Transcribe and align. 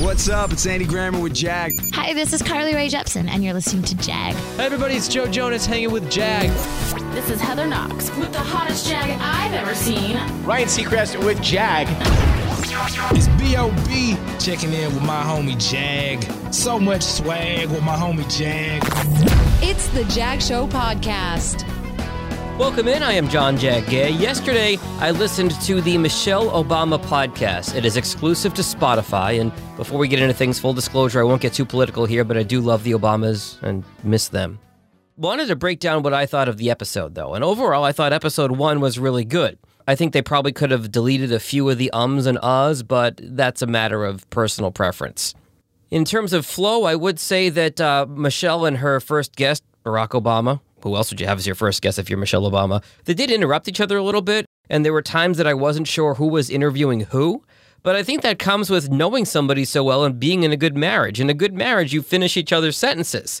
What's 0.00 0.28
up? 0.28 0.52
It's 0.52 0.64
Andy 0.64 0.84
Grammer 0.86 1.18
with 1.18 1.34
Jag. 1.34 1.72
Hi, 1.92 2.14
this 2.14 2.32
is 2.32 2.40
Carly 2.40 2.72
Rae 2.72 2.88
Jepsen, 2.88 3.28
and 3.28 3.42
you're 3.42 3.52
listening 3.52 3.82
to 3.82 3.96
Jag. 3.96 4.32
Hey 4.34 4.66
everybody, 4.66 4.94
it's 4.94 5.08
Joe 5.08 5.26
Jonas 5.26 5.66
hanging 5.66 5.90
with 5.90 6.08
Jag. 6.08 6.50
This 7.14 7.28
is 7.30 7.40
Heather 7.40 7.66
Knox 7.66 8.08
with 8.16 8.30
the 8.32 8.38
hottest 8.38 8.88
Jag 8.88 9.10
I've 9.20 9.52
ever 9.54 9.74
seen. 9.74 10.16
Ryan 10.44 10.68
Seacrest 10.68 11.18
with 11.24 11.42
Jag. 11.42 11.88
It's 13.16 13.26
B.O.B. 13.40 14.16
checking 14.38 14.72
in 14.72 14.94
with 14.94 15.02
my 15.02 15.20
homie 15.20 15.58
Jag. 15.58 16.22
So 16.54 16.78
much 16.78 17.02
swag 17.02 17.68
with 17.68 17.82
my 17.82 17.96
homie 17.96 18.28
Jag. 18.38 18.80
It's 19.60 19.88
the 19.88 20.04
Jag 20.14 20.40
Show 20.40 20.68
podcast. 20.68 21.64
Welcome 22.58 22.88
in. 22.88 23.04
I 23.04 23.12
am 23.12 23.28
John 23.28 23.56
Jag 23.56 23.86
Gay. 23.86 24.10
Yesterday, 24.10 24.78
I 24.98 25.12
listened 25.12 25.52
to 25.60 25.80
the 25.80 25.96
Michelle 25.96 26.50
Obama 26.50 27.00
podcast. 27.00 27.76
It 27.76 27.84
is 27.84 27.96
exclusive 27.96 28.52
to 28.54 28.62
Spotify. 28.62 29.40
And 29.40 29.52
before 29.76 30.00
we 30.00 30.08
get 30.08 30.18
into 30.18 30.34
things, 30.34 30.58
full 30.58 30.74
disclosure, 30.74 31.20
I 31.20 31.22
won't 31.22 31.40
get 31.40 31.52
too 31.52 31.64
political 31.64 32.04
here, 32.04 32.24
but 32.24 32.36
I 32.36 32.42
do 32.42 32.60
love 32.60 32.82
the 32.82 32.90
Obamas 32.90 33.62
and 33.62 33.84
miss 34.02 34.26
them. 34.26 34.58
Wanted 35.16 35.46
to 35.46 35.54
break 35.54 35.78
down 35.78 36.02
what 36.02 36.12
I 36.12 36.26
thought 36.26 36.48
of 36.48 36.56
the 36.56 36.68
episode, 36.68 37.14
though. 37.14 37.34
And 37.34 37.44
overall, 37.44 37.84
I 37.84 37.92
thought 37.92 38.12
episode 38.12 38.50
one 38.50 38.80
was 38.80 38.98
really 38.98 39.24
good. 39.24 39.56
I 39.86 39.94
think 39.94 40.12
they 40.12 40.20
probably 40.20 40.50
could 40.50 40.72
have 40.72 40.90
deleted 40.90 41.30
a 41.30 41.38
few 41.38 41.70
of 41.70 41.78
the 41.78 41.92
ums 41.92 42.26
and 42.26 42.38
uhs, 42.38 42.84
but 42.84 43.20
that's 43.22 43.62
a 43.62 43.68
matter 43.68 44.04
of 44.04 44.28
personal 44.30 44.72
preference. 44.72 45.32
In 45.92 46.04
terms 46.04 46.32
of 46.32 46.44
flow, 46.44 46.82
I 46.82 46.96
would 46.96 47.20
say 47.20 47.50
that 47.50 47.80
uh, 47.80 48.06
Michelle 48.08 48.64
and 48.64 48.78
her 48.78 48.98
first 48.98 49.36
guest, 49.36 49.62
Barack 49.84 50.08
Obama, 50.08 50.60
who 50.82 50.94
else 50.94 51.10
would 51.10 51.20
you 51.20 51.26
have 51.26 51.38
as 51.38 51.46
your 51.46 51.54
first 51.54 51.82
guest 51.82 51.98
if 51.98 52.08
you're 52.08 52.18
Michelle 52.18 52.50
Obama? 52.50 52.82
They 53.04 53.14
did 53.14 53.30
interrupt 53.30 53.68
each 53.68 53.80
other 53.80 53.96
a 53.96 54.02
little 54.02 54.22
bit, 54.22 54.46
and 54.70 54.84
there 54.84 54.92
were 54.92 55.02
times 55.02 55.36
that 55.38 55.46
I 55.46 55.54
wasn't 55.54 55.88
sure 55.88 56.14
who 56.14 56.28
was 56.28 56.50
interviewing 56.50 57.00
who. 57.00 57.44
But 57.82 57.96
I 57.96 58.02
think 58.02 58.22
that 58.22 58.38
comes 58.38 58.70
with 58.70 58.90
knowing 58.90 59.24
somebody 59.24 59.64
so 59.64 59.84
well 59.84 60.04
and 60.04 60.18
being 60.18 60.42
in 60.42 60.52
a 60.52 60.56
good 60.56 60.76
marriage. 60.76 61.20
In 61.20 61.30
a 61.30 61.34
good 61.34 61.54
marriage, 61.54 61.92
you 61.92 62.02
finish 62.02 62.36
each 62.36 62.52
other's 62.52 62.76
sentences. 62.76 63.40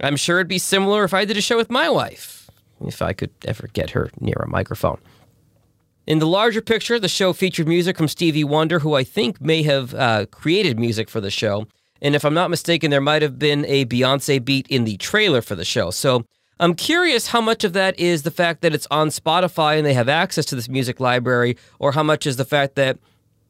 I'm 0.00 0.16
sure 0.16 0.38
it'd 0.38 0.48
be 0.48 0.58
similar 0.58 1.04
if 1.04 1.14
I 1.14 1.24
did 1.24 1.36
a 1.36 1.40
show 1.40 1.56
with 1.56 1.70
my 1.70 1.88
wife, 1.88 2.50
if 2.84 3.02
I 3.02 3.12
could 3.12 3.30
ever 3.44 3.68
get 3.72 3.90
her 3.90 4.10
near 4.20 4.36
a 4.40 4.48
microphone. 4.48 4.98
In 6.06 6.20
the 6.20 6.26
larger 6.26 6.62
picture, 6.62 6.98
the 6.98 7.08
show 7.08 7.32
featured 7.32 7.68
music 7.68 7.96
from 7.98 8.08
Stevie 8.08 8.44
Wonder, 8.44 8.78
who 8.78 8.94
I 8.94 9.04
think 9.04 9.40
may 9.40 9.62
have 9.64 9.94
uh, 9.94 10.26
created 10.26 10.78
music 10.78 11.10
for 11.10 11.20
the 11.20 11.30
show. 11.30 11.66
And 12.00 12.14
if 12.14 12.24
I'm 12.24 12.34
not 12.34 12.50
mistaken, 12.50 12.90
there 12.90 13.00
might 13.00 13.22
have 13.22 13.38
been 13.38 13.64
a 13.66 13.84
Beyonce 13.84 14.42
beat 14.42 14.66
in 14.68 14.84
the 14.84 14.96
trailer 14.98 15.42
for 15.42 15.54
the 15.54 15.64
show. 15.64 15.90
So 15.90 16.24
I'm 16.60 16.74
curious 16.74 17.28
how 17.28 17.40
much 17.40 17.62
of 17.62 17.72
that 17.74 17.98
is 18.00 18.22
the 18.22 18.32
fact 18.32 18.62
that 18.62 18.74
it's 18.74 18.86
on 18.90 19.08
Spotify 19.08 19.76
and 19.76 19.86
they 19.86 19.94
have 19.94 20.08
access 20.08 20.44
to 20.46 20.56
this 20.56 20.68
music 20.68 20.98
library, 20.98 21.56
or 21.78 21.92
how 21.92 22.02
much 22.02 22.26
is 22.26 22.36
the 22.36 22.44
fact 22.44 22.74
that 22.74 22.98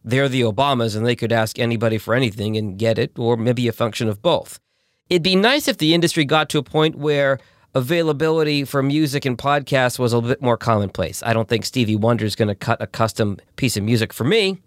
they're 0.05 0.29
the 0.29 0.43
Obamas 0.43 0.95
and 0.95 1.07
they 1.07 1.17
could 1.17 1.33
ask 1.33 1.59
anybody 1.59 1.97
for 1.97 2.15
anything 2.15 2.57
and 2.57 2.79
get 2.79 2.99
it, 2.99 3.19
or 3.19 3.37
maybe 3.37 3.67
a 3.67 3.73
function 3.73 4.09
of 4.09 4.21
both. 4.21 4.61
It'd 5.09 5.23
be 5.23 5.37
nice 5.37 5.69
if 5.69 5.79
the 5.79 5.95
industry 5.95 6.27
got 6.27 6.51
to 6.51 6.59
a 6.59 6.63
point 6.63 6.97
where 6.97 7.39
availability 7.75 8.65
for 8.65 8.83
music 8.83 9.25
and 9.25 9.39
podcasts 9.39 9.99
was 9.99 10.13
a 10.13 10.17
little 10.17 10.29
bit 10.29 10.43
more 10.43 10.59
commonplace. 10.59 11.23
I 11.23 11.33
don't 11.33 11.49
think 11.49 11.65
Stevie 11.65 11.97
Wonder 11.97 12.27
is 12.27 12.37
going 12.37 12.49
to 12.49 12.55
cut 12.55 12.83
a 12.83 12.87
custom 12.87 13.39
piece 13.57 13.79
of 13.79 13.85
music 13.85 14.13
for 14.13 14.25
me, 14.25 14.61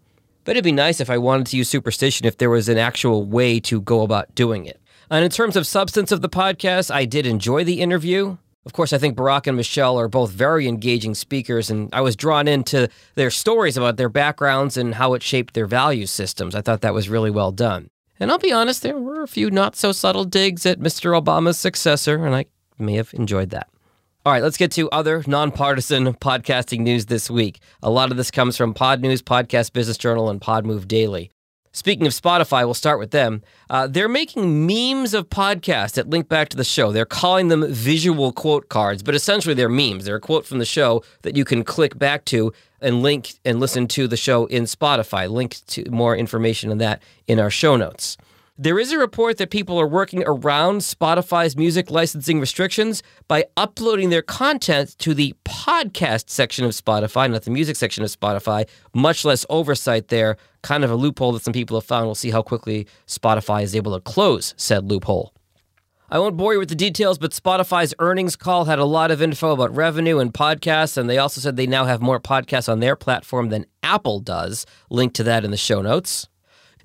but 0.46 0.52
it'd 0.52 0.64
be 0.64 0.72
nice 0.72 1.00
if 1.00 1.12
I 1.12 1.20
wanted 1.20 1.46
to 1.48 1.58
use 1.58 1.70
Superstition 1.70 2.26
if 2.26 2.38
there 2.38 2.50
was 2.50 2.70
an 2.70 2.80
actual 2.80 3.24
way 3.24 3.60
to 3.62 3.82
go 3.82 4.02
about 4.02 4.34
doing 4.34 4.66
it. 4.66 4.81
And 5.12 5.26
in 5.26 5.30
terms 5.30 5.58
of 5.58 5.68
substance 5.68 6.14
of 6.14 6.22
the 6.22 6.30
podcast, 6.30 6.90
I 6.90 7.04
did 7.04 7.26
enjoy 7.26 7.66
the 7.66 7.82
interview. 7.82 8.38
Of 8.66 8.72
course, 8.72 8.94
I 8.94 8.98
think 8.98 9.18
Barack 9.18 9.46
and 9.46 9.58
Michelle 9.58 10.00
are 10.00 10.08
both 10.08 10.32
very 10.32 10.70
engaging 10.70 11.16
speakers, 11.16 11.70
and 11.70 11.90
I 11.92 12.00
was 12.00 12.16
drawn 12.16 12.48
into 12.48 12.88
their 13.16 13.30
stories 13.30 13.76
about 13.76 13.98
their 13.98 14.08
backgrounds 14.08 14.78
and 14.78 14.96
how 14.96 15.14
it 15.14 15.22
shaped 15.22 15.54
their 15.54 15.66
value 15.66 16.06
systems. 16.06 16.56
I 16.56 16.62
thought 16.62 16.80
that 16.80 16.94
was 16.94 17.10
really 17.10 17.30
well 17.30 17.52
done. 17.52 17.90
And 18.22 18.32
I'll 18.32 18.38
be 18.38 18.54
honest, 18.54 18.84
there 18.84 18.98
were 18.98 19.22
a 19.22 19.28
few 19.28 19.52
not 19.52 19.76
so 19.76 19.92
subtle 19.92 20.24
digs 20.24 20.66
at 20.66 20.80
Mr. 20.80 21.22
Obama's 21.22 21.60
successor, 21.60 22.26
and 22.26 22.34
I 22.34 22.46
may 22.80 22.94
have 22.94 23.14
enjoyed 23.14 23.50
that. 23.50 23.68
All 24.26 24.32
right, 24.32 24.44
let's 24.44 24.56
get 24.56 24.72
to 24.74 24.90
other 24.92 25.26
nonpartisan 25.28 26.14
podcasting 26.14 26.80
news 26.80 27.08
this 27.08 27.30
week. 27.30 27.60
A 27.84 27.90
lot 27.90 28.12
of 28.12 28.18
this 28.18 28.32
comes 28.32 28.56
from 28.56 28.74
Podnews, 28.74 29.22
Podcast 29.24 29.74
Business 29.74 29.98
Journal, 29.98 30.30
and 30.30 30.40
PodMov 30.40 30.88
Daily. 30.88 31.32
Speaking 31.74 32.06
of 32.06 32.12
Spotify, 32.12 32.66
we'll 32.66 32.74
start 32.74 33.00
with 33.00 33.12
them. 33.12 33.44
Uh, 33.70 33.88
they're 33.88 34.10
making 34.10 34.68
memes 34.68 35.14
of 35.14 35.30
podcasts 35.30 35.94
that 35.94 36.10
link 36.10 36.28
back 36.28 36.50
to 36.50 36.58
the 36.58 36.66
show. 36.66 36.92
They're 36.92 37.06
calling 37.06 37.48
them 37.48 37.66
visual 37.72 38.34
quote 38.34 38.68
cards, 38.68 39.02
but 39.02 39.16
essentially 39.16 39.54
they're 39.54 39.70
memes. 39.70 40.04
They're 40.04 40.18
a 40.18 40.22
quote 40.22 40.46
from 40.46 40.60
the 40.60 40.66
show 40.66 41.02
that 41.22 41.38
you 41.38 41.46
can 41.46 41.64
click 41.64 41.98
back 41.98 42.26
to 42.26 42.52
and 42.82 43.02
link 43.02 43.36
and 43.46 43.62
listen 43.62 43.88
to 43.90 44.08
the 44.08 44.18
show 44.18 44.48
in 44.48 44.64
Spotify. 44.64 45.30
Link 45.30 45.58
to 45.68 45.90
more 45.90 46.16
information 46.16 46.72
on 46.72 46.80
that 46.80 47.02
in 47.28 47.40
our 47.40 47.50
show 47.50 47.78
notes. 47.78 48.18
There 48.62 48.78
is 48.78 48.92
a 48.92 49.00
report 49.00 49.40
that 49.40 49.50
people 49.50 49.82
are 49.82 49.88
working 49.88 50.24
around 50.28 50.82
Spotify's 50.82 51.58
music 51.58 51.90
licensing 51.90 52.40
restrictions 52.40 53.02
by 53.28 53.46
uploading 53.58 54.12
their 54.12 54.22
content 54.22 54.96
to 55.00 55.16
the 55.16 55.34
podcast 55.46 56.30
section 56.30 56.64
of 56.64 56.70
Spotify, 56.70 57.32
not 57.32 57.42
the 57.42 57.50
music 57.50 57.76
section 57.76 58.04
of 58.04 58.12
Spotify. 58.12 58.70
Much 58.94 59.26
less 59.26 59.48
oversight 59.50 60.10
there. 60.10 60.38
Kind 60.62 60.84
of 60.84 60.92
a 60.92 60.96
loophole 60.96 61.32
that 61.32 61.42
some 61.42 61.54
people 61.54 61.76
have 61.76 61.86
found. 61.86 62.06
We'll 62.06 62.14
see 62.14 62.30
how 62.30 62.44
quickly 62.44 62.86
Spotify 63.08 63.64
is 63.64 63.76
able 63.76 63.96
to 63.96 64.00
close 64.00 64.54
said 64.58 64.88
loophole. 64.88 65.34
I 66.12 66.20
won't 66.20 66.38
bore 66.38 66.54
you 66.54 66.60
with 66.60 66.70
the 66.70 66.76
details, 66.76 67.18
but 67.18 67.32
Spotify's 67.32 67.96
earnings 67.98 68.36
call 68.36 68.66
had 68.66 68.78
a 68.78 68.86
lot 68.86 69.10
of 69.10 69.24
info 69.24 69.54
about 69.54 69.76
revenue 69.76 70.20
and 70.20 70.32
podcasts, 70.32 70.98
and 70.98 71.10
they 71.10 71.18
also 71.18 71.42
said 71.42 71.56
they 71.56 71.66
now 71.66 71.86
have 71.86 72.00
more 72.00 72.20
podcasts 72.20 72.72
on 72.72 72.80
their 72.80 72.96
platform 72.96 73.50
than 73.50 73.66
Apple 73.82 74.20
does. 74.20 74.68
Link 74.92 75.16
to 75.16 75.24
that 75.24 75.44
in 75.44 75.50
the 75.50 75.58
show 75.58 75.82
notes. 75.82 76.28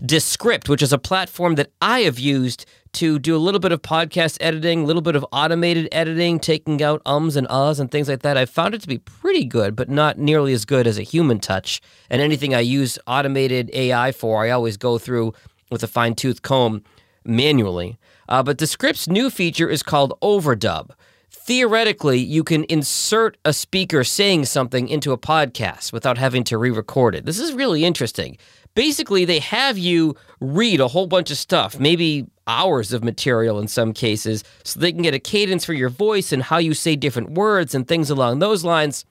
Descript, 0.04 0.68
which 0.68 0.82
is 0.82 0.92
a 0.92 0.98
platform 0.98 1.54
that 1.54 1.70
I 1.80 2.00
have 2.00 2.18
used 2.18 2.66
to 2.94 3.18
do 3.18 3.36
a 3.36 3.38
little 3.38 3.60
bit 3.60 3.72
of 3.72 3.82
podcast 3.82 4.38
editing, 4.40 4.82
a 4.82 4.86
little 4.86 5.02
bit 5.02 5.16
of 5.16 5.26
automated 5.32 5.88
editing, 5.92 6.40
taking 6.40 6.82
out 6.82 7.02
ums 7.04 7.36
and 7.36 7.46
uhs 7.48 7.78
and 7.78 7.90
things 7.90 8.08
like 8.08 8.22
that. 8.22 8.36
I've 8.36 8.50
found 8.50 8.74
it 8.74 8.80
to 8.82 8.88
be 8.88 8.98
pretty 8.98 9.44
good, 9.44 9.76
but 9.76 9.88
not 9.88 10.18
nearly 10.18 10.52
as 10.52 10.64
good 10.64 10.86
as 10.86 10.98
a 10.98 11.02
human 11.02 11.38
touch. 11.38 11.80
And 12.10 12.22
anything 12.22 12.54
I 12.54 12.60
use 12.60 12.98
automated 13.06 13.70
AI 13.74 14.12
for, 14.12 14.44
I 14.44 14.50
always 14.50 14.76
go 14.76 14.98
through 14.98 15.34
with 15.70 15.82
a 15.82 15.88
fine 15.88 16.14
tooth 16.14 16.42
comb 16.42 16.82
manually. 17.24 17.98
Uh, 18.28 18.42
but 18.42 18.56
Descript's 18.56 19.08
new 19.08 19.30
feature 19.30 19.68
is 19.68 19.82
called 19.82 20.18
Overdub. 20.22 20.90
Theoretically, 21.30 22.18
you 22.18 22.42
can 22.42 22.64
insert 22.64 23.36
a 23.44 23.52
speaker 23.52 24.02
saying 24.04 24.46
something 24.46 24.88
into 24.88 25.12
a 25.12 25.18
podcast 25.18 25.92
without 25.92 26.18
having 26.18 26.42
to 26.44 26.58
re 26.58 26.70
record 26.70 27.14
it. 27.14 27.24
This 27.24 27.38
is 27.38 27.52
really 27.52 27.84
interesting 27.84 28.36
basically 28.76 29.24
they 29.24 29.40
have 29.40 29.76
you 29.76 30.14
read 30.38 30.78
a 30.80 30.86
whole 30.86 31.08
bunch 31.08 31.32
of 31.32 31.38
stuff, 31.38 31.80
maybe 31.80 32.26
hours 32.46 32.92
of 32.92 33.02
material 33.02 33.58
in 33.58 33.66
some 33.66 33.92
cases, 33.92 34.44
so 34.62 34.78
they 34.78 34.92
can 34.92 35.02
get 35.02 35.14
a 35.14 35.18
cadence 35.18 35.64
for 35.64 35.72
your 35.72 35.88
voice 35.88 36.30
and 36.30 36.44
how 36.44 36.58
you 36.58 36.74
say 36.74 36.94
different 36.94 37.32
words 37.32 37.74
and 37.74 37.88
things 37.88 38.10
along 38.10 38.38
those 38.38 38.62
lines. 38.62 39.04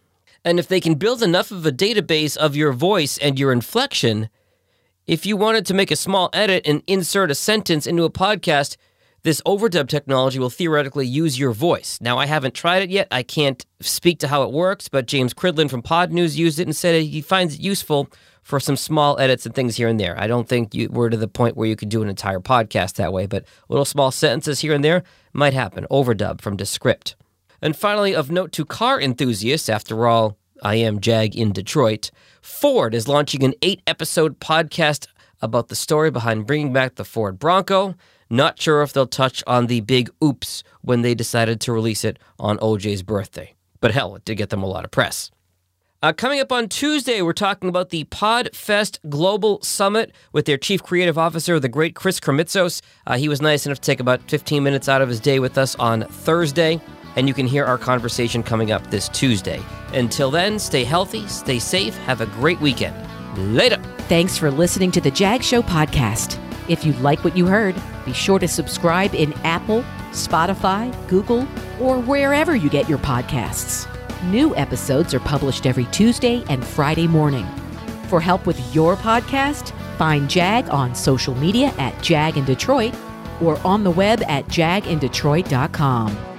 And 0.46 0.60
if 0.60 0.68
they 0.70 0.80
can 0.80 0.96
build 0.96 1.22
enough 1.22 1.52
of 1.52 1.66
a 1.66 1.72
database 1.72 2.38
of 2.38 2.56
your 2.56 2.72
voice 2.72 3.18
and 3.18 3.38
your 3.38 3.52
inflection, 3.52 4.30
if 5.08 5.26
you 5.26 5.36
wanted 5.36 5.66
to 5.66 5.74
make 5.74 5.92
a 5.92 5.96
small 5.96 6.30
edit 6.32 6.66
and 6.66 6.84
insert 6.88 7.32
a 7.32 7.36
sentence 7.36 7.86
into 7.86 8.04
a 8.04 8.10
podcast, 8.12 8.78
this 9.26 9.42
overdub 9.42 9.90
technology 9.90 10.38
will 10.38 10.52
theoretically 10.52 11.08
use 11.08 11.40
your 11.40 11.52
voice. 11.52 11.98
Now, 12.00 12.20
I 12.20 12.28
haven't 12.28 12.54
tried 12.54 12.84
it 12.84 12.92
yet. 12.92 13.08
I 13.10 13.24
can't 13.24 13.66
speak 13.82 14.20
to 14.20 14.28
how 14.28 14.44
it 14.44 14.52
works, 14.52 14.88
but 14.88 15.08
James 15.08 15.34
Cridland 15.34 15.72
from 15.72 15.82
Podnews 15.82 16.36
used 16.36 16.60
it 16.60 16.68
and 16.68 16.76
said 16.76 17.02
he 17.02 17.22
finds 17.22 17.56
it 17.56 17.60
useful 17.60 18.08
for 18.44 18.60
some 18.60 18.78
small 18.78 19.20
edits 19.20 19.48
and 19.48 19.56
things 19.56 19.78
here 19.78 19.88
and 19.88 20.00
there. 20.00 20.16
I 20.22 20.28
don't 20.28 20.48
think 20.48 20.76
you, 20.76 20.90
we're 20.92 21.10
to 21.10 21.18
the 21.18 21.28
point 21.28 21.58
where 21.58 21.68
you 21.68 21.76
could 21.76 21.90
do 21.90 22.04
an 22.04 22.08
entire 22.08 22.40
podcast 22.40 22.98
that 22.98 23.12
way, 23.12 23.26
but 23.26 23.46
little 23.68 23.84
small 23.84 24.12
sentences 24.12 24.60
here 24.60 24.76
and 24.76 24.84
there 24.84 25.02
might 25.34 25.56
happen. 25.56 25.88
Overdub 25.90 26.40
from 26.40 26.56
Descript. 26.56 27.16
And 27.64 27.76
finally, 27.76 28.14
of 28.14 28.30
note 28.30 28.52
to 28.52 28.64
car 28.64 29.02
enthusiasts, 29.02 29.70
after 29.70 30.06
all, 30.06 30.38
I 30.62 30.76
am 30.76 31.00
Jag 31.00 31.36
in 31.36 31.52
Detroit, 31.52 32.12
Ford 32.44 32.94
is 32.94 33.08
launching 33.08 33.44
an 33.44 33.56
eight 33.64 33.82
episode 33.88 34.40
podcast 34.40 35.08
about 35.42 35.70
the 35.70 35.76
story 35.76 36.12
behind 36.12 36.46
bringing 36.46 36.72
back 36.72 36.94
the 36.94 37.04
Ford 37.04 37.40
Bronco. 37.40 37.96
Not 38.36 38.60
sure 38.60 38.82
if 38.82 38.92
they'll 38.92 39.08
touch 39.08 39.42
on 39.48 39.68
the 39.68 39.80
big 39.80 40.10
oops 40.22 40.62
when 40.82 41.04
they 41.04 41.16
decided 41.16 41.62
to 41.62 41.72
release 41.72 42.04
it 42.04 42.20
on 42.38 42.58
OJ's 42.58 43.02
birthday. 43.02 43.56
But 43.80 43.92
hell, 43.92 44.14
it 44.16 44.26
did 44.26 44.36
get 44.36 44.50
them 44.50 44.62
a 44.62 44.68
lot 44.68 44.84
of 44.84 44.92
press. 44.92 45.32
Uh, 46.04 46.12
coming 46.12 46.42
up 46.42 46.52
on 46.52 46.68
Tuesday, 46.68 47.22
we're 47.22 47.32
talking 47.32 47.70
about 47.70 47.92
the 47.92 48.04
PodFest 48.06 49.00
Global 49.10 49.62
Summit 49.62 50.14
with 50.34 50.46
their 50.46 50.58
Chief 50.58 50.84
Creative 50.84 51.18
Officer, 51.18 51.62
the 51.62 51.70
great 51.70 51.96
Chris 51.96 52.20
Krimitsos. 52.20 52.82
Uh, 53.08 53.18
he 53.18 53.30
was 53.30 53.42
nice 53.42 53.66
enough 53.66 53.80
to 53.80 53.86
take 53.90 54.02
about 54.02 54.22
15 54.30 54.62
minutes 54.62 54.90
out 54.90 55.02
of 55.02 55.08
his 55.08 55.22
day 55.22 55.40
with 55.40 55.58
us 55.58 55.74
on 55.78 56.02
Thursday, 56.02 56.82
and 57.16 57.30
you 57.30 57.34
can 57.34 57.48
hear 57.48 57.64
our 57.64 57.78
conversation 57.78 58.44
coming 58.44 58.70
up 58.70 58.86
this 58.92 59.08
Tuesday. 59.10 59.62
Until 59.94 60.30
then, 60.30 60.60
stay 60.60 60.84
healthy, 60.84 61.26
stay 61.28 61.58
safe, 61.58 61.96
have 62.00 62.20
a 62.20 62.26
great 62.26 62.60
weekend. 62.60 62.96
Later. 63.56 63.82
Thanks 64.10 64.38
for 64.38 64.52
listening 64.52 64.92
to 64.92 65.00
the 65.00 65.12
Jag 65.12 65.42
Show 65.42 65.62
podcast. 65.62 66.45
If 66.68 66.86
you 66.86 66.94
like 66.94 67.24
what 67.24 67.38
you 67.38 67.46
heard, 67.46 67.76
be 68.06 68.14
sure 68.14 68.40
to 68.40 68.48
subscribe 68.48 69.14
in 69.14 69.34
Apple, 69.44 69.84
Spotify, 70.12 70.92
Google, 71.08 71.48
or 71.80 72.00
wherever 72.00 72.56
you 72.56 72.70
get 72.70 72.90
your 72.90 73.00
podcasts. 73.00 73.88
New 74.32 74.56
episodes 74.56 75.14
are 75.14 75.20
published 75.20 75.66
every 75.66 75.86
Tuesday 75.86 76.44
and 76.50 76.66
Friday 76.66 77.08
morning. 77.08 77.46
For 78.08 78.20
help 78.20 78.46
with 78.46 78.60
your 78.74 78.96
podcast, 78.96 79.74
Find 79.98 80.30
Jag 80.30 80.70
on 80.70 80.94
social 80.94 81.36
media 81.36 81.74
at 81.78 82.02
Jag 82.02 82.38
in 82.38 82.46
Detroit 82.46 82.94
or 83.42 83.60
on 83.66 83.84
the 83.84 83.92
web 83.92 84.22
at 84.28 84.46
jagindetroit.com. 84.48 86.35